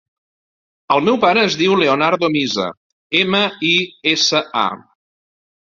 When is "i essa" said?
3.75-4.45